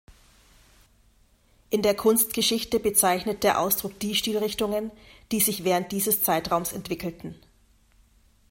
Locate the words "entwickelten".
6.73-7.35